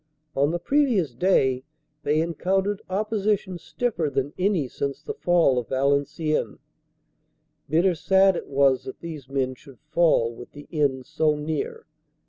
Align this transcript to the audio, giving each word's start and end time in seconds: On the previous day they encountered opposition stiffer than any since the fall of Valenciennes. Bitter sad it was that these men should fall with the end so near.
On 0.35 0.49
the 0.49 0.57
previous 0.57 1.13
day 1.13 1.63
they 2.01 2.21
encountered 2.21 2.81
opposition 2.89 3.59
stiffer 3.59 4.09
than 4.09 4.33
any 4.39 4.67
since 4.67 4.99
the 4.99 5.13
fall 5.13 5.59
of 5.59 5.67
Valenciennes. 5.67 6.57
Bitter 7.69 7.93
sad 7.93 8.35
it 8.35 8.47
was 8.47 8.85
that 8.85 9.01
these 9.01 9.29
men 9.29 9.53
should 9.53 9.77
fall 9.91 10.33
with 10.33 10.53
the 10.53 10.67
end 10.71 11.05
so 11.05 11.35
near. 11.35 11.85